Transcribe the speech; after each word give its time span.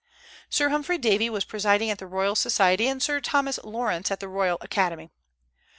Sir 0.49 0.69
Humphry 0.69 0.97
Davy 0.97 1.29
was 1.29 1.45
presiding 1.45 1.91
at 1.91 1.99
the 1.99 2.07
Royal 2.07 2.33
Society, 2.33 2.87
and 2.87 3.03
Sir 3.03 3.19
Thomas 3.21 3.59
Lawrence 3.63 4.09
at 4.09 4.19
the 4.19 4.27
Royal 4.27 4.57
Academy. 4.61 5.11